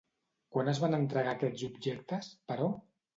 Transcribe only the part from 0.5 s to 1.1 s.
Quan es van